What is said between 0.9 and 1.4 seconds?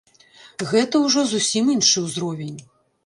ўжо